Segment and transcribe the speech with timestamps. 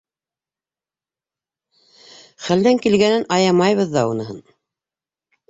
[2.47, 4.43] —Хәлдән килгәнен аямайбыҙ ҙа уныһын.